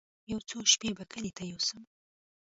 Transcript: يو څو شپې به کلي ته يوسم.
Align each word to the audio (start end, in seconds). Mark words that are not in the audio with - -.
يو 0.31 0.39
څو 0.49 0.57
شپې 0.73 0.89
به 0.97 1.03
کلي 1.11 1.31
ته 1.37 1.43
يوسم. 1.51 1.81